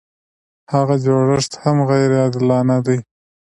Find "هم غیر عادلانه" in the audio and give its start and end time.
1.63-2.77